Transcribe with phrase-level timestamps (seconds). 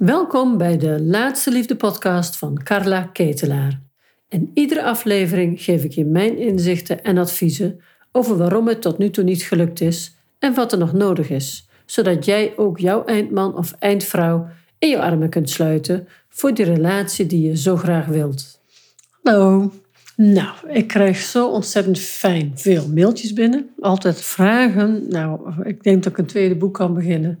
[0.00, 3.80] Welkom bij de Laatste Liefde podcast van Carla Ketelaar.
[4.28, 7.80] In iedere aflevering geef ik je mijn inzichten en adviezen
[8.12, 11.68] over waarom het tot nu toe niet gelukt is en wat er nog nodig is,
[11.86, 17.26] zodat jij ook jouw eindman of eindvrouw in je armen kunt sluiten voor die relatie
[17.26, 18.60] die je zo graag wilt.
[19.22, 19.72] Hallo.
[20.16, 23.70] Nou, ik krijg zo ontzettend fijn veel mailtjes binnen.
[23.80, 25.04] Altijd vragen.
[25.08, 27.40] Nou, ik denk dat ik een tweede boek kan beginnen.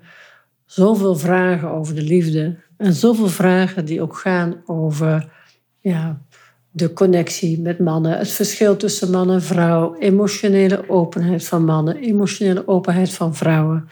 [0.70, 2.56] Zoveel vragen over de liefde.
[2.76, 5.32] En zoveel vragen die ook gaan over
[5.80, 6.22] ja,
[6.70, 12.68] de connectie met mannen, het verschil tussen man en vrouw, emotionele openheid van mannen, emotionele
[12.68, 13.88] openheid van vrouwen.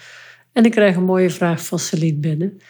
[0.53, 2.61] En ik krijg een mooie vraag van Celine binnen.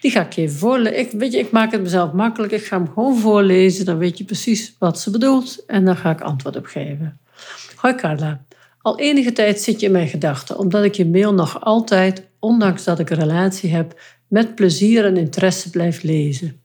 [0.00, 0.98] Die ga ik even voorlezen.
[0.98, 2.52] Ik, weet je, ik maak het mezelf makkelijk.
[2.52, 3.84] Ik ga hem gewoon voorlezen.
[3.84, 5.64] Dan weet je precies wat ze bedoelt.
[5.66, 7.20] En dan ga ik antwoord op geven.
[7.76, 8.44] Hoi Carla.
[8.82, 12.84] Al enige tijd zit je in mijn gedachten, omdat ik je mail nog altijd, ondanks
[12.84, 16.60] dat ik een relatie heb, met plezier en interesse blijf lezen.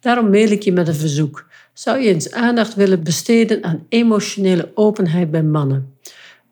[0.00, 1.46] Daarom mail ik je met een verzoek.
[1.72, 5.94] Zou je eens aandacht willen besteden aan emotionele openheid bij mannen?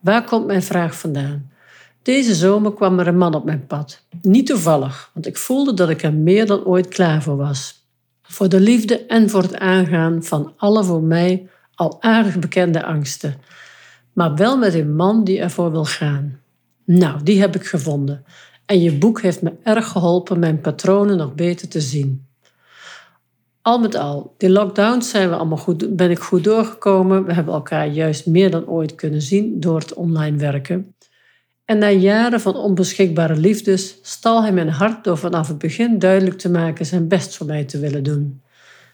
[0.00, 1.50] Waar komt mijn vraag vandaan?
[2.02, 4.06] Deze zomer kwam er een man op mijn pad.
[4.22, 7.88] Niet toevallig, want ik voelde dat ik er meer dan ooit klaar voor was.
[8.22, 13.34] Voor de liefde en voor het aangaan van alle voor mij al aardig bekende angsten.
[14.12, 16.40] Maar wel met een man die ervoor wil gaan.
[16.84, 18.24] Nou, die heb ik gevonden.
[18.66, 22.26] En je boek heeft me erg geholpen mijn patronen nog beter te zien.
[23.62, 27.24] Al met al, die lockdowns zijn we allemaal goed, ben ik goed doorgekomen.
[27.24, 30.94] We hebben elkaar juist meer dan ooit kunnen zien door het online werken.
[31.64, 36.38] En na jaren van onbeschikbare liefdes stal hij mijn hart door vanaf het begin duidelijk
[36.38, 38.42] te maken zijn best voor mij te willen doen.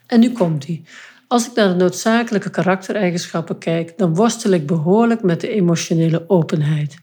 [0.07, 0.83] En nu komt hij.
[1.27, 6.95] Als ik naar de noodzakelijke karaktereigenschappen kijk, dan worstel ik behoorlijk met de emotionele openheid.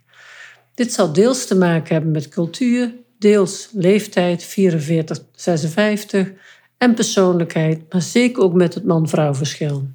[0.78, 6.30] Dit zal deels te maken hebben met cultuur, deels leeftijd 44, 56
[6.76, 9.88] en persoonlijkheid, maar zeker ook met het man-vrouw verschil.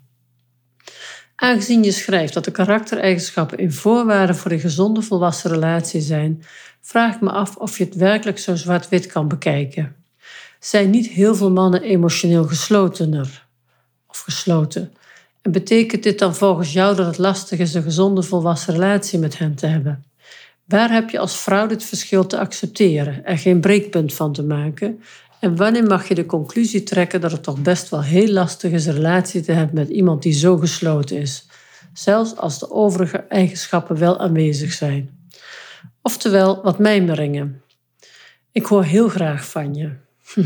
[1.35, 6.43] Aangezien je schrijft dat de karaktereigenschappen in voorwaarden voor een gezonde volwassen relatie zijn,
[6.81, 9.95] vraag ik me af of je het werkelijk zo zwart-wit kan bekijken.
[10.59, 13.47] Zijn niet heel veel mannen emotioneel geslotener
[14.07, 14.93] of gesloten?
[15.41, 19.37] En betekent dit dan volgens jou dat het lastig is een gezonde volwassen relatie met
[19.37, 20.03] hen te hebben?
[20.65, 25.01] Waar heb je als vrouw dit verschil te accepteren, er geen breekpunt van te maken
[25.43, 28.85] en wanneer mag je de conclusie trekken dat het toch best wel heel lastig is
[28.85, 31.47] een relatie te hebben met iemand die zo gesloten is,
[31.93, 35.09] zelfs als de overige eigenschappen wel aanwezig zijn?
[36.01, 37.61] Oftewel, wat mijmeringen.
[38.51, 39.91] Ik hoor heel graag van je.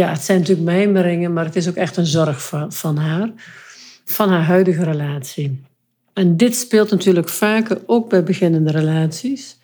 [0.00, 3.30] ja, het zijn natuurlijk mijmeringen, maar het is ook echt een zorg van haar,
[4.04, 5.64] van haar huidige relatie.
[6.18, 9.58] En dit speelt natuurlijk vaker ook bij beginnende relaties.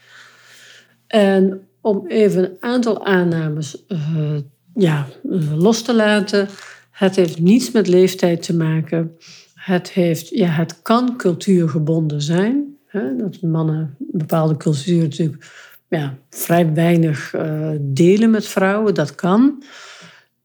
[1.07, 4.37] En om even een aantal aannames uh,
[4.75, 6.49] ja, uh, los te laten.
[6.91, 9.17] Het heeft niets met leeftijd te maken.
[9.55, 12.77] Het, heeft, ja, het kan cultuurgebonden zijn.
[12.87, 13.17] Hè?
[13.17, 15.51] Dat mannen een bepaalde cultuur natuurlijk
[15.89, 18.95] ja, vrij weinig uh, delen met vrouwen.
[18.95, 19.63] Dat kan.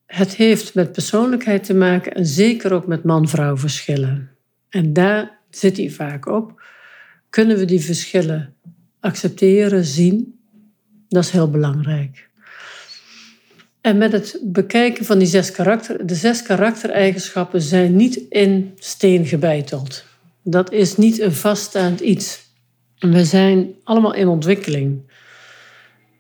[0.06, 4.30] Het heeft met persoonlijkheid te maken en zeker ook met man-vrouw verschillen.
[4.70, 6.62] En daar zit hij vaak op.
[7.30, 8.54] Kunnen we die verschillen
[9.00, 10.40] accepteren, zien?
[11.08, 12.30] Dat is heel belangrijk.
[13.82, 19.26] En met het bekijken van die zes karakter, de zes karaktereigenschappen zijn niet in steen
[19.26, 20.04] gebeiteld.
[20.44, 22.48] Dat is niet een vaststaand iets.
[23.00, 25.12] We zijn allemaal in ontwikkeling.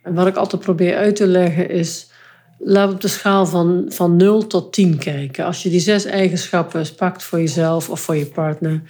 [0.03, 2.11] En wat ik altijd probeer uit te leggen is,
[2.59, 5.45] laten we op de schaal van, van 0 tot 10 kijken.
[5.45, 8.81] Als je die zes eigenschappen pakt voor jezelf of voor je partner,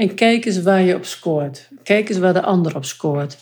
[0.00, 1.68] en kijk eens waar je op scoort.
[1.82, 3.36] Kijk eens waar de ander op scoort.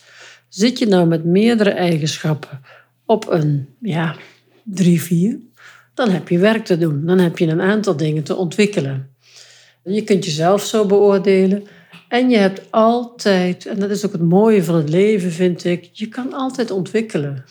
[0.49, 2.61] Zit je nou met meerdere eigenschappen
[3.05, 4.15] op een ja,
[4.63, 5.39] 3, 4,
[5.93, 7.05] dan heb je werk te doen.
[7.05, 9.09] Dan heb je een aantal dingen te ontwikkelen.
[9.83, 11.67] Je kunt jezelf zo beoordelen.
[12.07, 15.89] En je hebt altijd, en dat is ook het mooie van het leven, vind ik,
[15.91, 17.45] je kan altijd ontwikkelen.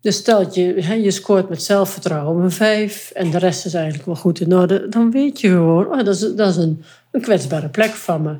[0.00, 4.16] Dus stel je, je scoort met zelfvertrouwen een 5 en de rest is eigenlijk wel
[4.16, 7.68] goed in orde, dan weet je gewoon, oh, dat is, dat is een, een kwetsbare
[7.68, 8.36] plek van me.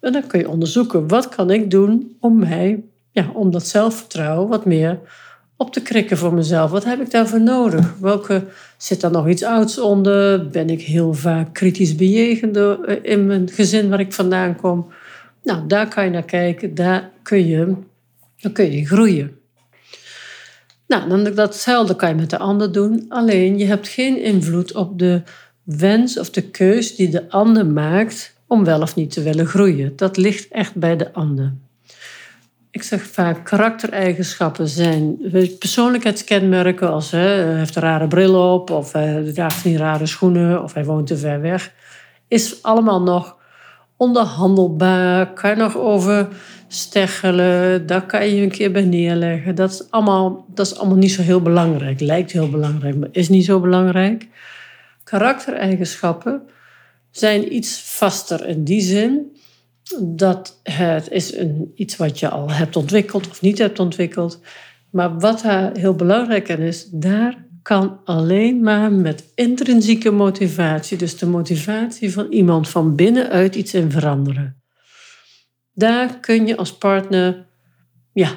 [0.00, 4.48] En dan kun je onderzoeken, wat kan ik doen om mij, ja, om dat zelfvertrouwen
[4.48, 4.98] wat meer
[5.56, 6.70] op te krikken voor mezelf.
[6.70, 7.94] Wat heb ik daarvoor nodig?
[8.00, 8.44] Welke,
[8.76, 10.48] zit daar nog iets ouds onder?
[10.48, 12.58] Ben ik heel vaak kritisch bejegend
[13.02, 14.86] in mijn gezin waar ik vandaan kom?
[15.42, 17.74] Nou, daar kan je naar kijken, daar kun je,
[18.40, 19.37] dan kun je groeien.
[20.88, 24.98] Nou, dan datzelfde kan je met de ander doen, alleen je hebt geen invloed op
[24.98, 25.22] de
[25.62, 29.92] wens of de keus die de ander maakt om wel of niet te willen groeien.
[29.96, 31.54] Dat ligt echt bij de ander.
[32.70, 35.18] Ik zeg vaak, karaktereigenschappen zijn
[35.58, 40.74] persoonlijkheidskenmerken als hij heeft een rare bril op, of hij draagt niet rare schoenen, of
[40.74, 41.72] hij woont te ver weg.
[42.28, 43.36] Is allemaal nog
[43.96, 46.28] onderhandelbaar, kan je nog over
[46.68, 49.54] steggelen, daar kan je een keer bij neerleggen.
[49.54, 52.00] Dat is, allemaal, dat is allemaal niet zo heel belangrijk.
[52.00, 54.26] Lijkt heel belangrijk, maar is niet zo belangrijk.
[55.04, 56.42] Karaktereigenschappen
[57.10, 59.36] zijn iets vaster in die zin
[60.02, 64.40] dat het is een, iets wat je al hebt ontwikkeld of niet hebt ontwikkeld.
[64.90, 71.18] Maar wat daar heel belangrijk aan is, daar kan alleen maar met intrinsieke motivatie, dus
[71.18, 74.57] de motivatie van iemand van binnenuit iets in veranderen.
[75.78, 77.44] Daar kun je als partner
[78.12, 78.30] ja,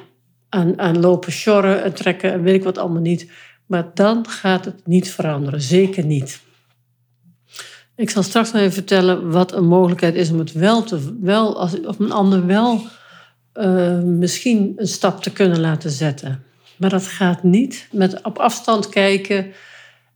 [0.49, 3.31] aan, aan lopen sjorren en trekken en weet ik wat allemaal niet.
[3.65, 6.41] Maar dan gaat het niet veranderen, zeker niet.
[7.95, 11.59] Ik zal straks nog even vertellen wat een mogelijkheid is om het wel te, wel,
[11.59, 12.81] als, of een ander wel
[13.53, 16.43] uh, misschien een stap te kunnen laten zetten.
[16.77, 19.51] Maar dat gaat niet met op afstand kijken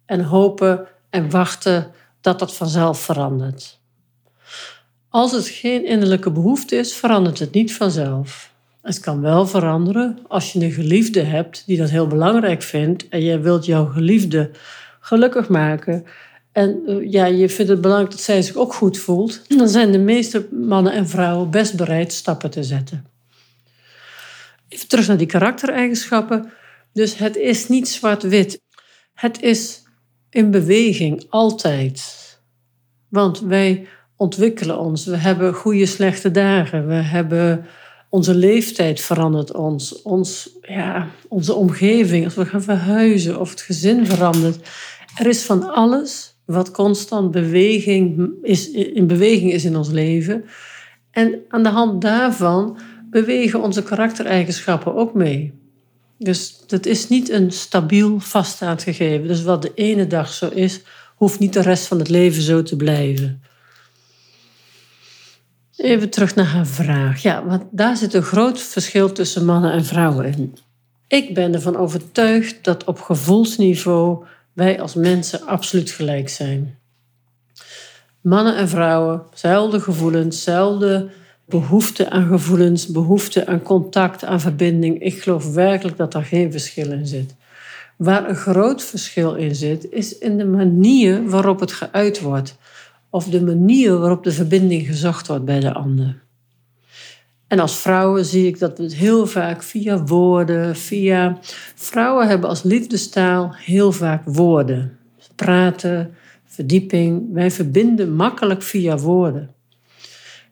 [0.05, 3.79] en hopen en wachten dat dat vanzelf verandert.
[5.15, 8.53] Als het geen innerlijke behoefte is, verandert het niet vanzelf.
[8.81, 13.21] Het kan wel veranderen als je een geliefde hebt die dat heel belangrijk vindt en
[13.21, 14.51] je wilt jouw geliefde
[14.99, 16.05] gelukkig maken.
[16.51, 19.41] En eh, ja, je vindt het belangrijk dat zij zich ook goed voelt.
[19.57, 23.05] Dan zijn de meeste mannen en vrouwen best bereid stappen te zetten.
[24.67, 26.51] Even terug naar die karaktereigenschappen.
[26.93, 28.61] Dus het is niet zwart-wit.
[29.13, 29.83] Het is
[30.29, 32.23] in beweging, altijd.
[33.09, 35.05] Want wij ontwikkelen ons.
[35.05, 36.87] We hebben goede, slechte dagen.
[36.87, 37.65] We hebben
[38.09, 40.01] onze leeftijd verandert ons.
[40.01, 44.69] ons ja, onze omgeving, als we gaan verhuizen of het gezin verandert.
[45.17, 50.45] Er is van alles wat constant beweging is, in beweging is in ons leven.
[51.11, 52.77] En aan de hand daarvan
[53.09, 55.53] bewegen onze karaktereigenschappen ook mee.
[56.17, 59.27] Dus dat is niet een stabiel vaststaand gegeven.
[59.27, 60.81] Dus wat de ene dag zo is,
[61.15, 63.41] hoeft niet de rest van het leven zo te blijven.
[65.85, 67.21] Even terug naar haar vraag.
[67.21, 70.57] Ja, want daar zit een groot verschil tussen mannen en vrouwen in.
[71.07, 76.77] Ik ben ervan overtuigd dat op gevoelsniveau wij als mensen absoluut gelijk zijn.
[78.21, 81.09] Mannen en vrouwen, zelfde gevoelens, zelfde
[81.45, 85.01] behoefte aan gevoelens, behoefte aan contact, aan verbinding.
[85.01, 87.35] Ik geloof werkelijk dat daar geen verschil in zit.
[87.97, 92.57] Waar een groot verschil in zit, is in de manier waarop het geuit wordt.
[93.15, 96.21] Of de manier waarop de verbinding gezocht wordt bij de ander.
[97.47, 101.39] En als vrouwen zie ik dat we het heel vaak via woorden, via.
[101.75, 104.97] Vrouwen hebben als liefdestaal heel vaak woorden.
[105.35, 106.13] Praten,
[106.45, 107.33] verdieping.
[107.33, 109.49] Wij verbinden makkelijk via woorden.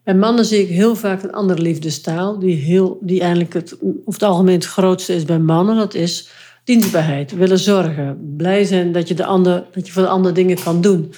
[0.04, 4.04] Bij mannen zie ik heel vaak een andere liefdestaal, die, heel, die eigenlijk het, over
[4.06, 5.76] het algemeen het grootste is bij mannen.
[5.76, 6.30] Dat is
[6.64, 10.64] dienstbaarheid, willen zorgen, blij zijn dat je, de ander, dat je voor de ander dingen
[10.64, 11.14] kan doen.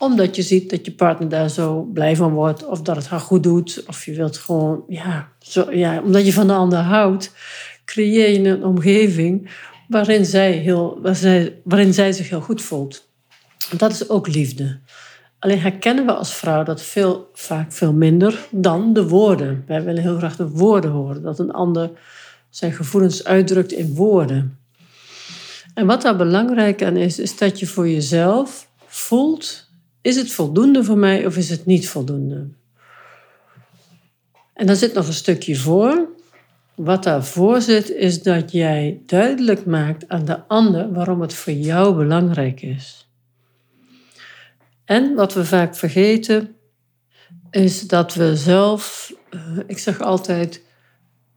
[0.00, 3.20] Omdat je ziet dat je partner daar zo blij van wordt, of dat het haar
[3.20, 7.32] goed doet, of je wilt gewoon, ja, zo, ja omdat je van de ander houdt,
[7.84, 9.50] creëer je een omgeving
[9.88, 11.00] waarin zij, heel,
[11.64, 13.08] waarin zij zich heel goed voelt.
[13.76, 14.78] Dat is ook liefde.
[15.38, 19.64] Alleen herkennen we als vrouw dat veel, vaak veel minder dan de woorden.
[19.66, 21.90] Wij willen heel graag de woorden horen, dat een ander
[22.50, 24.58] zijn gevoelens uitdrukt in woorden.
[25.74, 29.69] En wat daar belangrijk aan is, is dat je voor jezelf voelt:
[30.00, 32.48] is het voldoende voor mij of is het niet voldoende?
[34.54, 36.08] En dan zit nog een stukje voor.
[36.74, 41.94] Wat daarvoor zit, is dat jij duidelijk maakt aan de ander waarom het voor jou
[41.94, 43.08] belangrijk is.
[44.84, 46.56] En wat we vaak vergeten,
[47.50, 50.62] is dat we zelf, eh, ik zeg altijd,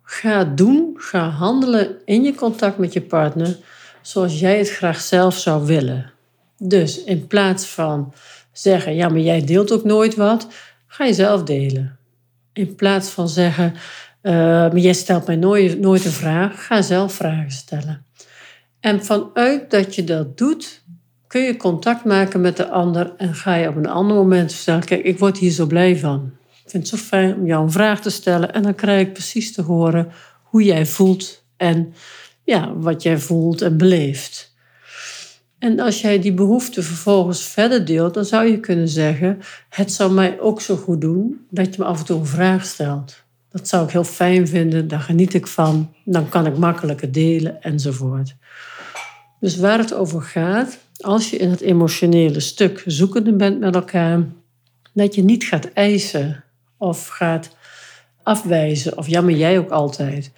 [0.02, 3.58] ga doen, ga handelen in je contact met je partner
[4.02, 6.12] zoals jij het graag zelf zou willen.
[6.58, 8.14] Dus in plaats van
[8.54, 10.48] zeggen, ja, maar jij deelt ook nooit wat,
[10.88, 11.98] ga je zelf delen.
[12.54, 13.74] In plaats van zeggen,
[14.22, 18.06] uh, maar jij stelt mij nooit, nooit een vraag, ga zelf vragen stellen.
[18.80, 20.84] En vanuit dat je dat doet,
[21.28, 24.86] kun je contact maken met de ander en ga je op een ander moment vertellen:
[24.86, 26.32] Kijk, ik word hier zo blij van.
[26.64, 29.14] Ik vind het zo fijn om jou een vraag te stellen en dan krijg ik
[29.14, 30.12] precies te horen
[30.44, 31.94] hoe jij voelt en
[32.44, 34.53] ja, wat jij voelt en beleeft.
[35.64, 39.40] En als jij die behoefte vervolgens verder deelt, dan zou je kunnen zeggen:
[39.70, 42.66] Het zou mij ook zo goed doen dat je me af en toe een vraag
[42.66, 43.24] stelt.
[43.50, 47.62] Dat zou ik heel fijn vinden, daar geniet ik van, dan kan ik makkelijker delen
[47.62, 48.36] enzovoort.
[49.40, 54.24] Dus waar het over gaat, als je in het emotionele stuk zoekende bent met elkaar,
[54.94, 56.44] dat je niet gaat eisen
[56.78, 57.56] of gaat
[58.24, 60.32] afwijzen, of jammer jij ook altijd.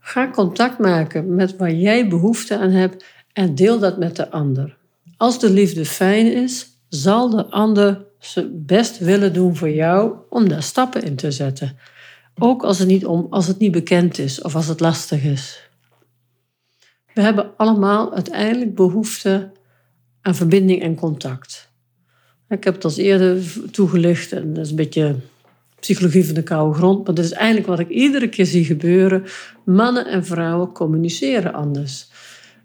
[0.00, 4.76] Ga contact maken met waar jij behoefte aan hebt en deel dat met de ander.
[5.16, 10.48] Als de liefde fijn is, zal de ander zijn best willen doen voor jou om
[10.48, 11.76] daar stappen in te zetten.
[12.38, 15.68] Ook als het niet, om, als het niet bekend is of als het lastig is.
[17.14, 19.52] We hebben allemaal uiteindelijk behoefte
[20.20, 21.70] aan verbinding en contact.
[22.48, 25.16] Ik heb het als eerder toegelicht en dat is een beetje
[25.80, 29.24] psychologie van de koude grond, maar dat is eigenlijk wat ik iedere keer zie gebeuren.
[29.64, 32.09] Mannen en vrouwen communiceren anders.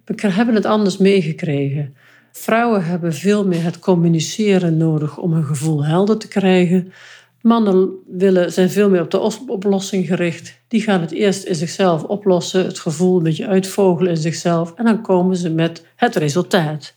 [0.05, 1.95] We hebben het anders meegekregen.
[2.31, 6.93] Vrouwen hebben veel meer het communiceren nodig om hun gevoel helder te krijgen.
[7.41, 10.61] Mannen willen, zijn veel meer op de oplossing gericht.
[10.67, 14.85] Die gaan het eerst in zichzelf oplossen, het gevoel een beetje uitvogelen in zichzelf en
[14.85, 16.95] dan komen ze met het resultaat.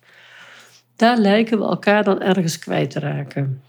[0.96, 3.62] Daar lijken we elkaar dan ergens kwijt te raken.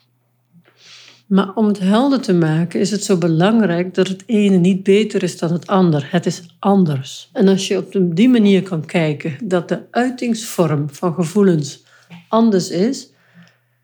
[1.30, 5.24] Maar om het helder te maken is het zo belangrijk dat het ene niet beter
[5.24, 6.08] is dan het ander.
[6.12, 7.30] Het is anders.
[7.34, 11.84] En als je op die manier kan kijken dat de uitingsvorm van gevoelens
[12.28, 13.10] anders is,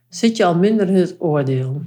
[0.09, 1.81] zit je al minder in het oordeel.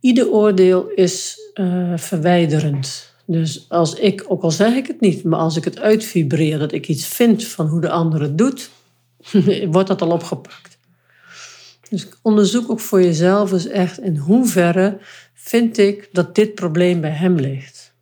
[0.00, 3.14] Ieder oordeel is uh, verwijderend.
[3.26, 6.72] Dus als ik, ook al zeg ik het niet, maar als ik het uitvibreer dat
[6.72, 8.70] ik iets vind van hoe de ander het doet,
[9.72, 10.78] wordt dat al opgepakt.
[11.90, 14.98] Dus onderzoek ook voor jezelf eens echt in hoeverre
[15.34, 17.94] vind ik dat dit probleem bij hem ligt.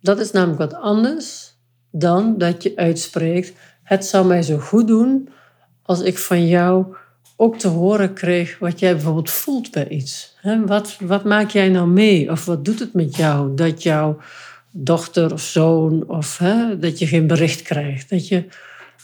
[0.00, 1.54] Dat is namelijk wat anders
[1.90, 5.28] dan dat je uitspreekt: Het zou mij zo goed doen
[5.82, 6.96] als ik van jou
[7.36, 10.36] ook te horen kreeg wat jij bijvoorbeeld voelt bij iets.
[10.66, 12.30] Wat, wat maak jij nou mee?
[12.30, 14.18] Of wat doet het met jou dat jouw
[14.70, 16.42] dochter of zoon of
[16.80, 18.10] dat je geen bericht krijgt?
[18.10, 18.44] Dat je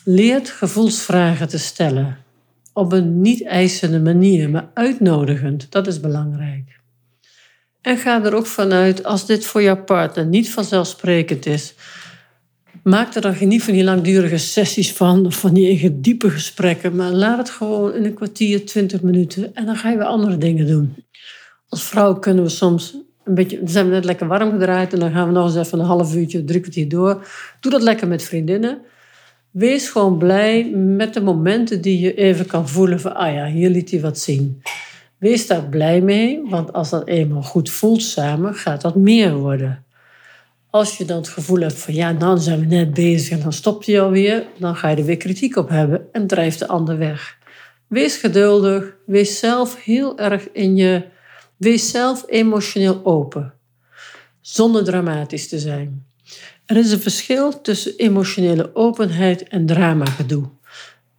[0.04, 2.18] leert gevoelsvragen te stellen.
[2.72, 5.70] Op een niet eisende manier, maar uitnodigend.
[5.70, 6.80] Dat is belangrijk.
[7.80, 11.74] En ga er ook vanuit, als dit voor jouw partner niet vanzelfsprekend is,
[12.82, 17.10] maak er dan niet van die langdurige sessies van, of van die diepe gesprekken, maar
[17.10, 20.66] laat het gewoon in een kwartier, twintig minuten en dan ga je weer andere dingen
[20.66, 20.94] doen.
[21.68, 24.98] Als vrouw kunnen we soms een beetje, dan zijn we net lekker warm gedraaid en
[24.98, 27.26] dan gaan we nog eens even een half uurtje, drie kwartier door.
[27.60, 28.78] Doe dat lekker met vriendinnen.
[29.52, 33.70] Wees gewoon blij met de momenten die je even kan voelen van, ah ja, hier
[33.70, 34.62] liet hij wat zien.
[35.18, 39.84] Wees daar blij mee, want als dat eenmaal goed voelt samen, gaat dat meer worden.
[40.70, 43.52] Als je dan het gevoel hebt van, ja, dan zijn we net bezig en dan
[43.52, 46.98] stopt hij alweer, dan ga je er weer kritiek op hebben en drijft de ander
[46.98, 47.38] weg.
[47.86, 51.04] Wees geduldig, wees zelf heel erg in je,
[51.56, 53.54] wees zelf emotioneel open,
[54.40, 56.06] zonder dramatisch te zijn.
[56.72, 60.44] Er is een verschil tussen emotionele openheid en dramagedoe.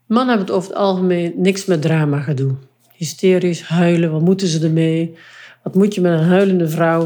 [0.05, 2.55] Mannen hebben het over het algemeen niks met dramagedoe.
[2.95, 5.15] Hysterisch, huilen, wat moeten ze ermee?
[5.63, 7.01] Wat moet je met een huilende vrouw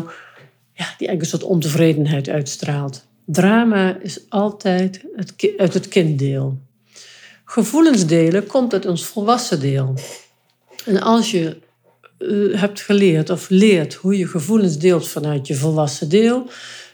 [0.73, 3.05] ja, die eigenlijk een soort ontevredenheid uitstraalt?
[3.25, 6.57] Drama is altijd het, uit het kinddeel.
[7.45, 9.93] Gevoelens delen komt uit ons volwassen deel.
[10.85, 11.57] En als je
[12.19, 16.49] uh, hebt geleerd of leert hoe je gevoelens deelt vanuit je volwassen deel,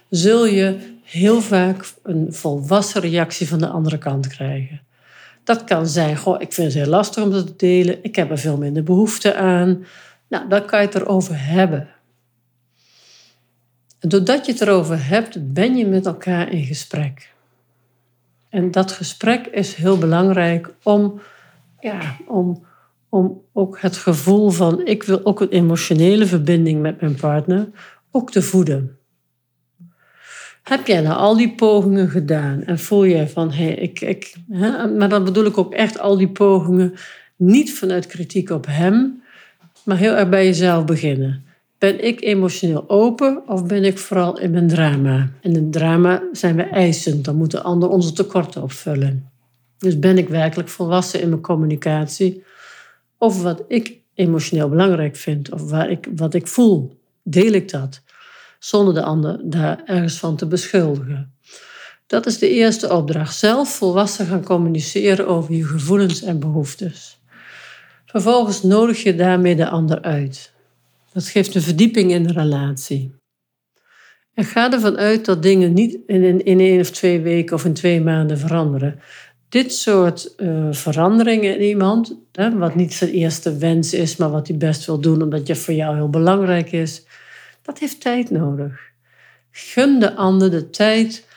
[0.10, 4.82] zul je heel vaak een volwassen reactie van de andere kant krijgen.
[5.44, 8.32] Dat kan zijn, goh, ik vind het heel lastig om dat te delen, ik heb
[8.32, 9.86] er veel minder behoefte aan.
[10.28, 11.88] Nou, dan kan je het erover hebben.
[14.00, 17.34] En doordat je het erover hebt, ben je met elkaar in gesprek.
[18.50, 21.22] En dat gesprek is heel belangrijk om,
[21.80, 22.66] ja, om,
[23.10, 27.70] om ook het gevoel van ik wil ook een emotionele verbinding met mijn partner
[28.12, 28.98] ook te voeden.
[30.64, 34.36] Heb jij nou al die pogingen gedaan en voel je van, hé, hey, ik, ik,
[34.50, 34.88] hè?
[34.88, 36.94] maar dan bedoel ik ook echt al die pogingen,
[37.36, 39.22] niet vanuit kritiek op hem,
[39.84, 41.46] maar heel erg bij jezelf beginnen.
[41.78, 45.32] Ben ik emotioneel open of ben ik vooral in mijn drama?
[45.42, 49.30] In een drama zijn we eisend, dan moeten anderen onze tekorten opvullen.
[49.78, 52.44] Dus ben ik werkelijk volwassen in mijn communicatie
[53.18, 57.00] over wat ik emotioneel belangrijk vind of waar ik, wat ik voel?
[57.24, 58.03] Deel ik dat?
[58.64, 61.34] Zonder de ander daar ergens van te beschuldigen.
[62.08, 63.36] Dat is de eerste opdracht.
[63.36, 67.22] Zelf volwassen gaan communiceren over je gevoelens en behoeftes.
[68.06, 70.54] Vervolgens nodig je daarmee de ander uit.
[71.14, 73.16] Dat geeft een verdieping in de relatie.
[74.34, 77.74] En ga ervan uit dat dingen niet in, in één of twee weken of in
[77.74, 79.00] twee maanden veranderen.
[79.50, 84.48] Dit soort uh, veranderingen in iemand, hè, wat niet zijn eerste wens is, maar wat
[84.48, 87.06] hij best wil doen omdat je voor jou heel belangrijk is,
[87.64, 88.92] dat heeft tijd nodig.
[89.52, 91.28] Gun de ander de tijd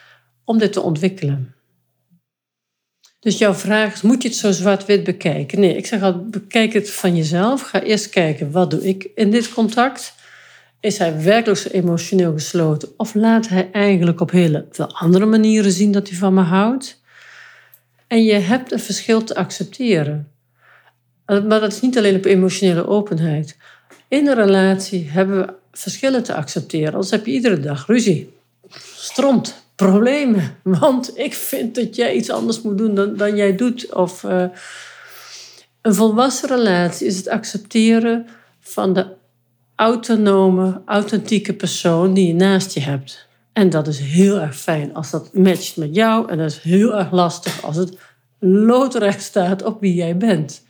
[0.44, 1.54] om dit te ontwikkelen.
[3.20, 5.60] Dus jouw vraag is, moet je het zo zwart-wit bekijken?
[5.60, 7.62] Nee, ik zeg al, bekijk het van jezelf.
[7.62, 10.14] Ga eerst kijken, wat doe ik in dit contact?
[10.80, 12.88] Is hij werkelijk zo emotioneel gesloten?
[12.96, 17.00] Of laat hij eigenlijk op hele veel andere manieren zien dat hij van me houdt?
[18.06, 20.30] En je hebt een verschil te accepteren.
[21.26, 23.56] Maar dat is niet alleen op emotionele openheid.
[24.08, 26.92] In een relatie hebben we verschillen te accepteren.
[26.92, 28.32] Anders heb je iedere dag ruzie,
[28.96, 30.56] stront, problemen.
[30.62, 33.94] Want ik vind dat jij iets anders moet doen dan, dan jij doet.
[33.94, 34.44] Of uh,
[35.82, 38.26] een volwassen relatie is het accepteren
[38.60, 39.06] van de
[39.74, 43.26] autonome, authentieke persoon die je naast je hebt.
[43.52, 46.30] En dat is heel erg fijn als dat matcht met jou.
[46.30, 47.98] En dat is heel erg lastig als het
[48.38, 50.64] loodrecht staat op wie jij bent.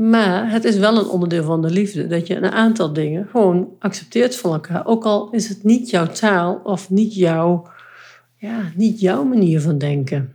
[0.00, 3.68] Maar het is wel een onderdeel van de liefde dat je een aantal dingen gewoon
[3.78, 4.86] accepteert van elkaar.
[4.86, 7.68] Ook al is het niet jouw taal of niet jouw,
[8.36, 10.34] ja, niet jouw manier van denken.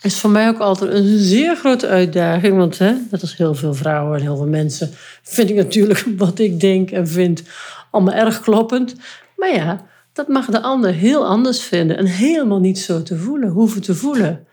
[0.00, 2.56] Is voor mij ook altijd een zeer grote uitdaging.
[2.56, 4.90] Want hè, net als heel veel vrouwen en heel veel mensen
[5.22, 7.42] vind ik natuurlijk wat ik denk en vind
[7.90, 8.94] allemaal erg kloppend.
[9.36, 13.48] Maar ja, dat mag de ander heel anders vinden en helemaal niet zo te voelen,
[13.48, 14.46] hoeven te voelen.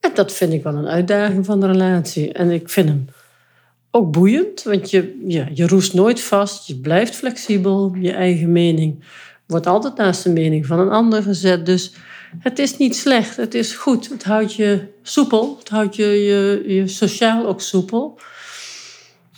[0.00, 2.32] En dat vind ik wel een uitdaging van de relatie.
[2.32, 3.06] En ik vind hem
[3.94, 9.04] ook boeiend, want je, ja, je roest nooit vast, je blijft flexibel, je eigen mening
[9.46, 11.66] wordt altijd naast de mening van een ander gezet.
[11.66, 11.92] Dus
[12.38, 14.08] het is niet slecht, het is goed.
[14.08, 18.18] Het houdt je soepel, het houdt je, je, je sociaal ook soepel.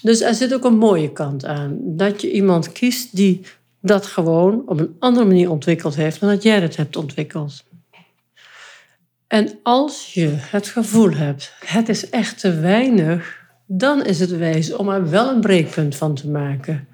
[0.00, 1.78] Dus er zit ook een mooie kant aan.
[1.82, 3.40] Dat je iemand kiest die
[3.80, 7.64] dat gewoon op een andere manier ontwikkeld heeft dan dat jij dat hebt ontwikkeld.
[9.26, 14.72] En als je het gevoel hebt, het is echt te weinig, dan is het wijs
[14.72, 16.88] om er wel een breekpunt van te maken.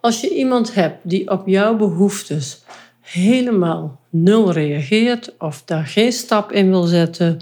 [0.00, 2.62] Als je iemand hebt die op jouw behoeftes
[3.00, 7.38] helemaal nul reageert of daar geen stap in wil zetten,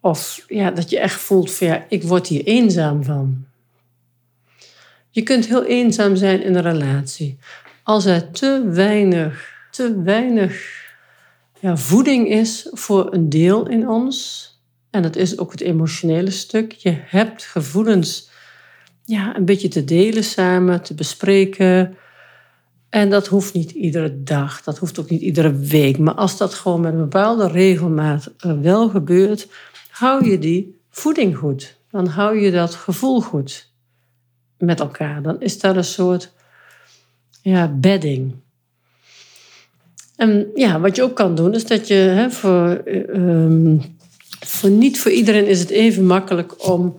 [0.00, 3.44] of ja, dat je echt voelt van ja, ik word hier eenzaam van.
[5.10, 7.38] Je kunt heel eenzaam zijn in een relatie
[7.82, 10.80] als er te weinig, te weinig
[11.60, 14.50] ja, voeding is voor een deel in ons.
[14.92, 16.72] En dat is ook het emotionele stuk.
[16.72, 18.30] Je hebt gevoelens
[19.04, 21.96] ja, een beetje te delen samen, te bespreken.
[22.88, 25.98] En dat hoeft niet iedere dag, dat hoeft ook niet iedere week.
[25.98, 29.48] Maar als dat gewoon met een bepaalde regelmaat eh, wel gebeurt,
[29.90, 31.76] hou je die voeding goed.
[31.90, 33.70] Dan hou je dat gevoel goed
[34.58, 35.22] met elkaar.
[35.22, 36.32] Dan is dat een soort
[37.42, 38.34] ja, bedding.
[40.16, 43.78] En ja, wat je ook kan doen, is dat je hè, voor, ehm,
[44.52, 46.96] voor niet voor iedereen is het even makkelijk om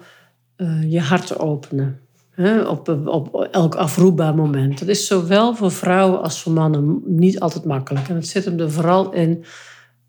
[0.58, 2.00] uh, je hart te openen.
[2.30, 4.80] Hè, op, op elk afroepbaar moment.
[4.80, 8.10] Dat is zowel voor vrouwen als voor mannen niet altijd makkelijk.
[8.10, 9.46] En het zit hem er vooral in,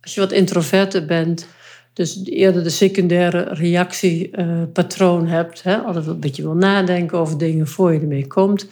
[0.01, 1.47] als je wat introverter bent,
[1.93, 7.67] dus eerder de secundaire reactiepatroon uh, hebt, hè, altijd een beetje wil nadenken over dingen
[7.67, 8.67] voor je ermee komt,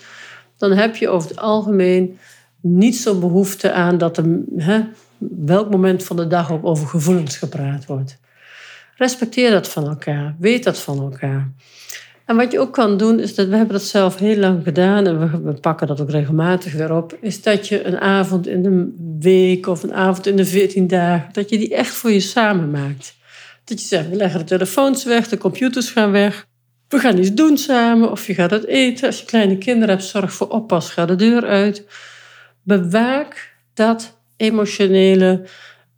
[0.57, 2.19] dan heb je over het algemeen
[2.61, 4.25] niet zo'n behoefte aan dat er
[4.57, 4.81] hè,
[5.19, 8.21] welk moment van de dag ook over gevoelens gepraat wordt.
[9.03, 11.53] Respecteer dat van elkaar, weet dat van elkaar.
[12.27, 15.07] En wat je ook kan doen, is dat we hebben dat zelf heel lang gedaan
[15.07, 18.63] en we, we pakken dat ook regelmatig weer op, is dat je een avond in
[18.63, 22.21] de week of een avond in de veertien dagen, dat je die echt voor je
[22.21, 23.17] samen maakt.
[23.65, 26.47] Dat je zegt, we leggen de telefoons weg, de computers gaan weg.
[26.89, 29.07] We gaan iets doen samen of je gaat het eten.
[29.07, 31.87] Als je kleine kinderen hebt, zorg voor oppas, ga de deur uit.
[32.63, 35.45] Bewaak dat emotionele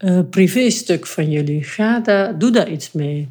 [0.04, 1.62] uh, privéstuk van jullie.
[1.62, 3.28] Ga daar, doe daar iets mee.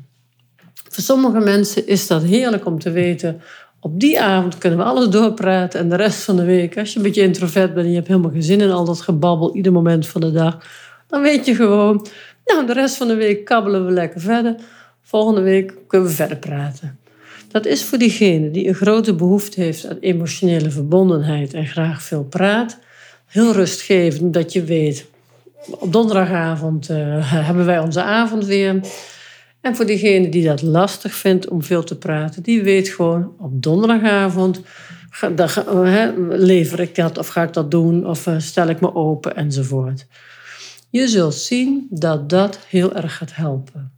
[0.89, 3.41] Voor sommige mensen is dat heerlijk om te weten.
[3.79, 6.97] Op die avond kunnen we alles doorpraten en de rest van de week, als je
[6.97, 9.71] een beetje introvert bent en je hebt helemaal geen zin in al dat gebabbel ieder
[9.71, 10.57] moment van de dag,
[11.07, 12.07] dan weet je gewoon,
[12.45, 14.55] nou, de rest van de week kabbelen we lekker verder.
[15.01, 16.99] Volgende week kunnen we verder praten.
[17.51, 22.23] Dat is voor diegene die een grote behoefte heeft aan emotionele verbondenheid en graag veel
[22.23, 22.79] praat,
[23.25, 25.05] heel rustgevend dat je weet,
[25.69, 26.97] op donderdagavond uh,
[27.47, 28.79] hebben wij onze avond weer.
[29.61, 33.61] En voor diegene die dat lastig vindt om veel te praten, die weet gewoon op
[33.61, 34.61] donderdagavond
[36.29, 40.05] lever ik dat of ga ik dat doen of eh, stel ik me open enzovoort.
[40.89, 43.91] Je zult zien dat dat heel erg gaat helpen.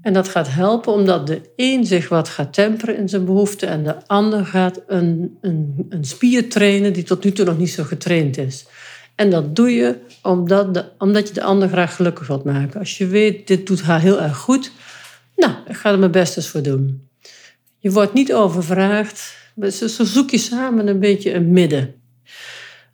[0.00, 3.84] En dat gaat helpen omdat de een zich wat gaat temperen in zijn behoeften en
[3.84, 7.84] de ander gaat een, een, een spier trainen die tot nu toe nog niet zo
[7.84, 8.66] getraind is.
[9.14, 12.80] En dat doe je omdat, de, omdat je de ander graag gelukkig wilt maken.
[12.80, 14.72] Als je weet, dit doet haar heel erg goed,
[15.36, 17.08] nou, ik ga er mijn best eens voor doen.
[17.78, 19.36] Je wordt niet overvraagd,
[19.70, 21.94] zo zoek je samen een beetje een midden.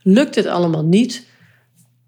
[0.02, 1.26] Lukt dit allemaal niet?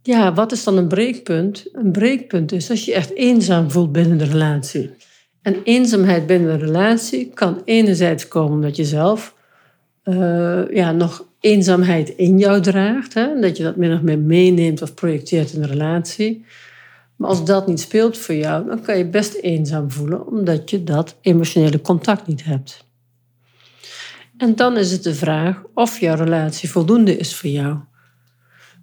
[0.03, 1.65] Ja, wat is dan een breekpunt?
[1.73, 4.91] Een breekpunt is als je echt eenzaam voelt binnen de relatie.
[5.43, 9.35] En eenzaamheid binnen de relatie kan enerzijds komen omdat je zelf
[10.05, 13.15] uh, ja, nog eenzaamheid in jou draagt.
[13.15, 13.41] Hè?
[13.41, 16.45] Dat je dat min of meer meeneemt of projecteert in een relatie.
[17.17, 20.85] Maar als dat niet speelt voor jou, dan kan je best eenzaam voelen, omdat je
[20.85, 22.85] dat emotionele contact niet hebt.
[24.37, 27.77] En dan is het de vraag of jouw relatie voldoende is voor jou.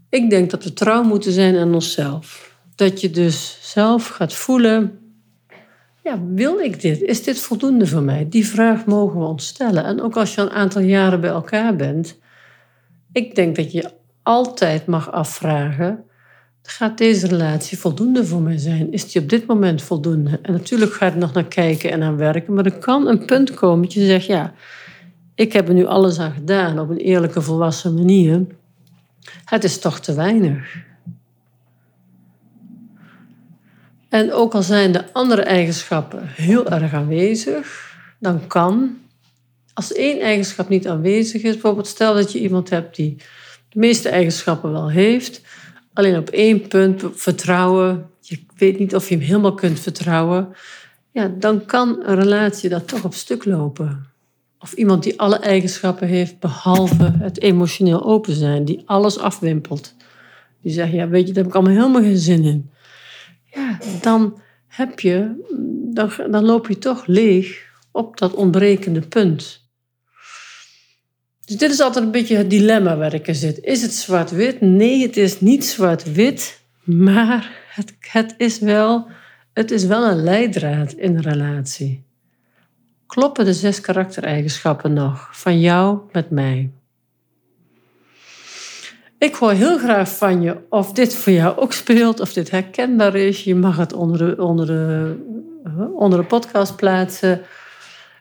[0.10, 2.56] Ik denk dat we trouw moeten zijn aan onszelf.
[2.76, 5.00] Dat je dus zelf gaat voelen,
[6.04, 7.02] ja, wil ik dit?
[7.02, 8.30] Is dit voldoende voor mij?
[8.30, 9.84] Die vraag mogen we ons stellen.
[9.84, 12.18] En ook als je een aantal jaren bij elkaar bent,
[13.12, 13.92] ik denk dat je
[14.24, 16.04] altijd mag afvragen,
[16.62, 18.92] gaat deze relatie voldoende voor mij zijn?
[18.92, 20.40] Is die op dit moment voldoende?
[20.42, 23.54] En natuurlijk ga je nog naar kijken en aan werken, maar er kan een punt
[23.54, 24.54] komen dat je zegt, ja,
[25.36, 28.46] ik heb er nu alles aan gedaan op een eerlijke, volwassen manier.
[29.46, 30.78] Het is toch te weinig.
[34.10, 38.98] En ook al zijn de andere eigenschappen heel erg aanwezig, dan kan,
[39.80, 43.16] als één eigenschap niet aanwezig is, bijvoorbeeld stel dat je iemand hebt die
[43.70, 45.42] de meeste eigenschappen wel heeft,
[45.94, 50.56] alleen op één punt vertrouwen, je weet niet of je hem helemaal kunt vertrouwen,
[51.12, 54.08] ja, dan kan een relatie dat toch op stuk lopen.
[54.60, 59.96] Of iemand die alle eigenschappen heeft behalve het emotioneel open zijn, die alles afwimpelt.
[60.62, 62.70] Die zegt, ja weet je, daar heb ik allemaal helemaal geen zin in.
[63.46, 65.44] Ja, dan heb je,
[65.94, 69.68] dan, dan loop je toch leeg op dat ontbrekende punt.
[71.50, 73.60] Dus dit is altijd een beetje het dilemma waar ik in zit.
[73.60, 74.62] Is het zwart-wit?
[74.62, 79.08] Nee, het is niet zwart-wit, maar het, het, is wel,
[79.54, 82.04] het is wel een leidraad in een relatie.
[83.08, 86.72] Kloppen de zes karaktereigenschappen nog van jou met mij?
[89.18, 93.16] Ik hoor heel graag van je of dit voor jou ook speelt, of dit herkenbaar
[93.16, 93.44] is.
[93.44, 95.16] Je mag het onder de, onder de,
[95.94, 97.42] onder de podcast plaatsen.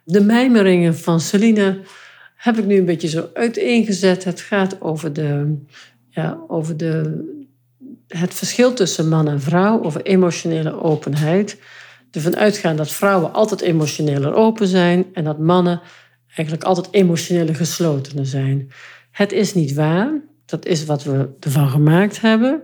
[0.04, 1.80] De mijmeringen van Celine
[2.38, 4.24] heb ik nu een beetje zo uiteengezet.
[4.24, 5.56] Het gaat over, de,
[6.10, 7.24] ja, over de,
[8.08, 11.60] het verschil tussen man en vrouw, over emotionele openheid.
[12.10, 15.80] Ervan uitgaan dat vrouwen altijd emotioneler open zijn en dat mannen
[16.26, 18.70] eigenlijk altijd emotionele geslotener zijn.
[19.10, 20.20] Het is niet waar.
[20.44, 22.62] Dat is wat we ervan gemaakt hebben.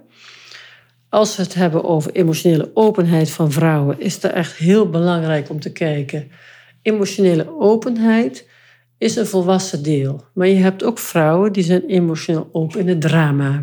[1.08, 5.60] Als we het hebben over emotionele openheid van vrouwen, is het echt heel belangrijk om
[5.60, 6.30] te kijken.
[6.82, 8.46] Emotionele openheid
[8.98, 10.24] is een volwassen deel.
[10.34, 13.62] Maar je hebt ook vrouwen die zijn emotioneel open in het drama.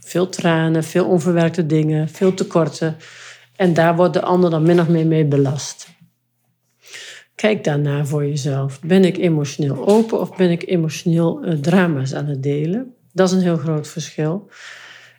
[0.00, 2.96] Veel tranen, veel onverwerkte dingen, veel tekorten.
[3.56, 5.88] En daar wordt de ander dan min of meer mee belast.
[7.34, 8.80] Kijk daarna voor jezelf.
[8.80, 12.94] Ben ik emotioneel open of ben ik emotioneel uh, drama's aan het delen?
[13.12, 14.50] Dat is een heel groot verschil.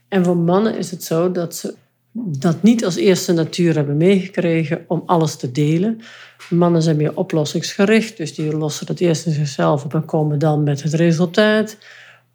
[0.08, 1.76] En voor mannen is het zo dat ze
[2.14, 6.02] dat niet als eerste natuur hebben meegekregen om alles te delen.
[6.50, 10.64] Mannen zijn meer oplossingsgericht, dus die lossen het eerst in zichzelf op en komen dan
[10.64, 11.78] met het resultaat.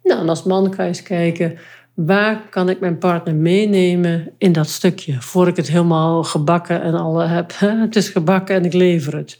[0.03, 1.57] Nou, en als man kan je eens kijken,
[1.93, 6.93] waar kan ik mijn partner meenemen in dat stukje, voor ik het helemaal gebakken en
[6.93, 7.53] al heb.
[7.59, 9.39] Het is gebakken en ik lever het.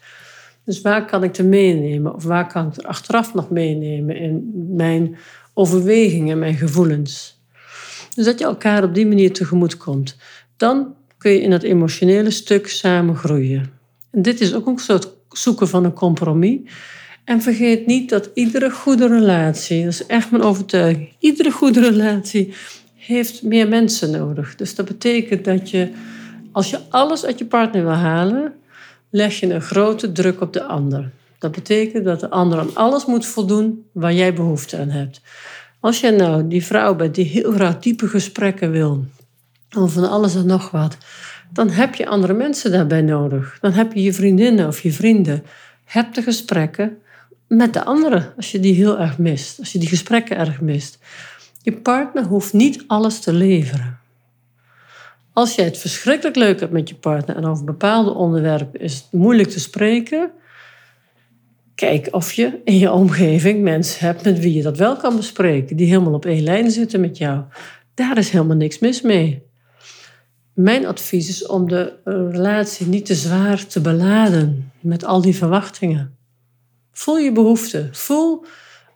[0.63, 2.15] Dus waar kan ik er meenemen?
[2.15, 5.17] Of waar kan ik er achteraf nog meenemen in mijn
[5.53, 7.36] overwegingen, mijn gevoelens?
[8.17, 10.15] Dus dat je elkaar op die manier tegemoet komt.
[10.55, 13.71] Dan kun je in dat emotionele stuk samen groeien.
[14.11, 16.59] En dit is ook een soort zoeken van een compromis.
[17.23, 22.53] En vergeet niet dat iedere goede relatie, dat is echt mijn overtuiging, iedere goede relatie
[22.95, 24.55] heeft meer mensen nodig.
[24.55, 25.89] Dus dat betekent dat je,
[26.51, 28.53] als je alles uit je partner wil halen,
[29.09, 31.11] leg je een grote druk op de ander.
[31.39, 35.21] Dat betekent dat de ander aan alles moet voldoen waar jij behoefte aan hebt.
[35.87, 39.05] Als jij nou die vrouw bent die heel graag diepe gesprekken wil,
[39.77, 40.97] of van alles en nog wat,
[41.53, 43.57] dan heb je andere mensen daarbij nodig.
[43.61, 45.43] Dan heb je je vriendinnen of je vrienden.
[45.83, 46.97] Heb de gesprekken
[47.47, 50.99] met de anderen als je die heel erg mist, als je die gesprekken erg mist.
[51.61, 53.99] Je partner hoeft niet alles te leveren.
[55.33, 59.07] Als jij het verschrikkelijk leuk hebt met je partner en over bepaalde onderwerpen is het
[59.11, 60.31] moeilijk te spreken,
[61.77, 65.75] kijk of je in je omgeving mensen hebt met wie je dat wel kan bespreken,
[65.77, 67.43] die helemaal op één lijn zitten met jou.
[67.93, 69.43] Daar is helemaal niks mis mee.
[70.53, 71.93] Mijn advies is om de
[72.31, 76.17] relatie niet te zwaar te beladen met al die verwachtingen.
[76.91, 77.89] Voel je behoefte.
[77.91, 78.45] Voel,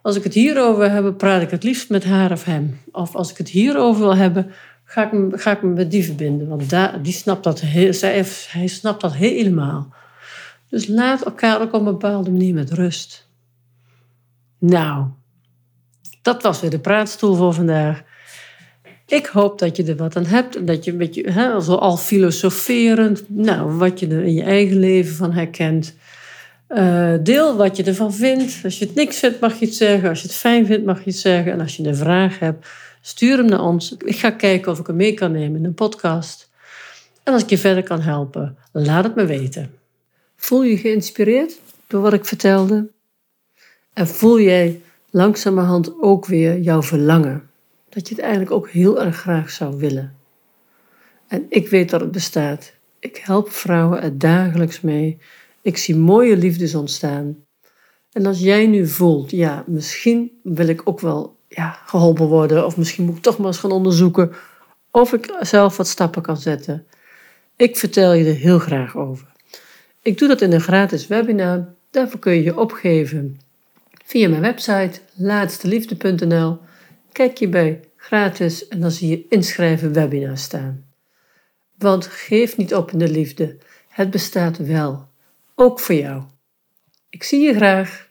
[0.02, 2.80] als ik het hierover heb, praat ik het liefst met haar of hem.
[2.92, 4.50] Of als ik het hierover wil hebben,
[4.84, 6.48] ga ik me, ga ik me met die verbinden.
[6.48, 9.94] Want daar, die snapt dat heel, zij, hij snapt dat helemaal.
[10.72, 13.28] Dus laat elkaar ook op een bepaalde manier met rust.
[14.58, 15.06] Nou,
[16.22, 18.02] dat was weer de praatstoel voor vandaag.
[19.06, 21.74] Ik hoop dat je er wat aan hebt en dat je een beetje, hè, zo
[21.74, 25.94] al filosoferend, nou, wat je er in je eigen leven van herkent.
[26.68, 28.60] Uh, deel wat je ervan vindt.
[28.64, 30.08] Als je het niks vindt, mag je het zeggen.
[30.08, 31.52] Als je het fijn vindt, mag je het zeggen.
[31.52, 32.66] En als je een vraag hebt,
[33.00, 33.96] stuur hem naar ons.
[33.98, 36.50] Ik ga kijken of ik hem mee kan nemen in een podcast.
[37.22, 39.80] En als ik je verder kan helpen, laat het me weten.
[40.42, 42.90] Voel je geïnspireerd door wat ik vertelde?
[43.92, 47.50] En voel jij langzamerhand ook weer jouw verlangen?
[47.88, 50.16] Dat je het eigenlijk ook heel erg graag zou willen.
[51.26, 52.72] En ik weet dat het bestaat.
[52.98, 55.18] Ik help vrouwen er dagelijks mee.
[55.60, 57.36] Ik zie mooie liefdes ontstaan.
[58.12, 62.76] En als jij nu voelt, ja, misschien wil ik ook wel ja, geholpen worden, of
[62.76, 64.32] misschien moet ik toch maar eens gaan onderzoeken
[64.90, 66.86] of ik zelf wat stappen kan zetten.
[67.56, 69.31] Ik vertel je er heel graag over.
[70.02, 71.74] Ik doe dat in een gratis webinar.
[71.90, 73.40] Daarvoor kun je je opgeven
[74.04, 76.58] via mijn website laatsteliefde.nl.
[77.12, 80.84] Kijk je bij gratis en dan zie je inschrijven webinar staan.
[81.78, 83.56] Want geef niet op in de liefde.
[83.88, 85.08] Het bestaat wel.
[85.54, 86.22] Ook voor jou.
[87.10, 88.10] Ik zie je graag.